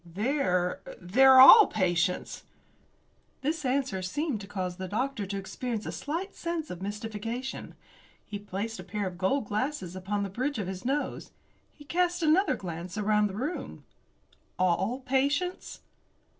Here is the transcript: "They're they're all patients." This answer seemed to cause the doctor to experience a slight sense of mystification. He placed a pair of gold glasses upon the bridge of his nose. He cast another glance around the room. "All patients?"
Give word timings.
"They're 0.03 0.81
they're 0.99 1.39
all 1.39 1.67
patients." 1.67 2.43
This 3.41 3.63
answer 3.63 4.01
seemed 4.01 4.41
to 4.41 4.47
cause 4.47 4.77
the 4.77 4.87
doctor 4.87 5.27
to 5.27 5.37
experience 5.37 5.85
a 5.85 5.91
slight 5.91 6.33
sense 6.33 6.71
of 6.71 6.81
mystification. 6.81 7.75
He 8.25 8.39
placed 8.39 8.79
a 8.79 8.83
pair 8.83 9.05
of 9.05 9.19
gold 9.19 9.45
glasses 9.45 9.95
upon 9.95 10.23
the 10.23 10.29
bridge 10.29 10.57
of 10.57 10.65
his 10.65 10.83
nose. 10.85 11.29
He 11.71 11.85
cast 11.85 12.23
another 12.23 12.55
glance 12.55 12.97
around 12.97 13.27
the 13.27 13.35
room. 13.35 13.85
"All 14.57 15.01
patients?" 15.05 15.81